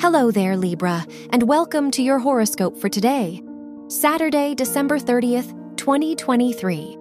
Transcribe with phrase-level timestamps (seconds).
[0.00, 3.42] Hello there, Libra, and welcome to your horoscope for today,
[3.88, 6.96] Saturday, December 30th, 2023.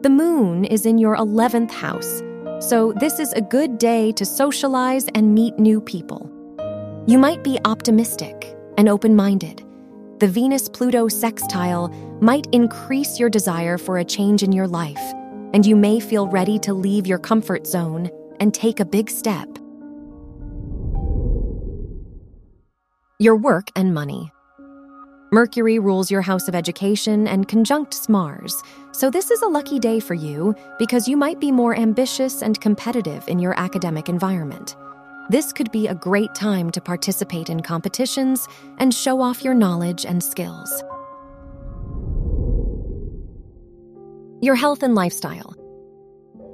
[0.00, 2.22] The moon is in your 11th house,
[2.66, 6.30] so this is a good day to socialize and meet new people.
[7.06, 9.62] You might be optimistic and open minded.
[10.18, 11.90] The Venus Pluto sextile
[12.22, 15.02] might increase your desire for a change in your life,
[15.52, 18.08] and you may feel ready to leave your comfort zone
[18.40, 19.58] and take a big step.
[23.22, 24.32] Your work and money.
[25.30, 30.00] Mercury rules your house of education and conjuncts Mars, so this is a lucky day
[30.00, 34.74] for you because you might be more ambitious and competitive in your academic environment.
[35.30, 40.04] This could be a great time to participate in competitions and show off your knowledge
[40.04, 40.82] and skills.
[44.40, 45.54] Your health and lifestyle.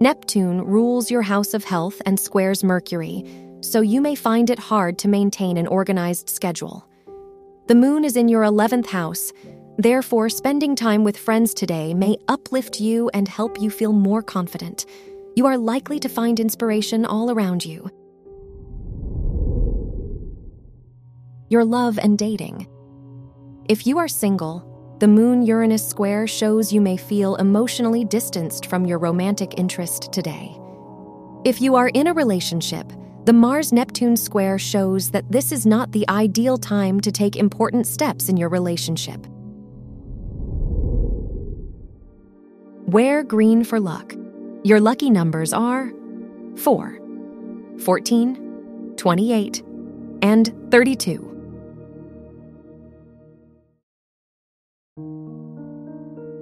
[0.02, 3.24] Neptune rules your house of health and squares Mercury,
[3.60, 6.88] so you may find it hard to maintain an organized schedule.
[7.66, 9.32] The moon is in your 11th house,
[9.78, 14.86] therefore, spending time with friends today may uplift you and help you feel more confident.
[15.36, 17.90] You are likely to find inspiration all around you.
[21.50, 22.66] Your love and dating.
[23.68, 28.84] If you are single, the Moon Uranus square shows you may feel emotionally distanced from
[28.84, 30.58] your romantic interest today.
[31.44, 32.92] If you are in a relationship,
[33.28, 37.86] the Mars Neptune square shows that this is not the ideal time to take important
[37.86, 39.26] steps in your relationship.
[42.86, 44.14] Wear green for luck.
[44.64, 45.92] Your lucky numbers are
[46.56, 46.98] 4,
[47.80, 49.62] 14, 28,
[50.22, 51.18] and 32.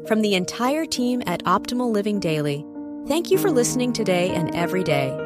[0.07, 2.65] From the entire team at Optimal Living Daily,
[3.09, 5.26] thank you for listening today and every day